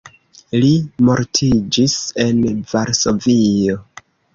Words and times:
Li 0.63 0.69
mortiĝis 1.11 1.95
en 2.27 2.43
Varsovio. 2.77 3.83